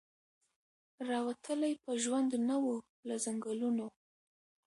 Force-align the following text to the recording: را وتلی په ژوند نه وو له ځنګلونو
را 1.07 1.19
وتلی 1.27 1.73
په 1.83 1.91
ژوند 2.03 2.31
نه 2.49 2.55
وو 2.63 2.75
له 3.07 3.15
ځنګلونو 3.25 3.87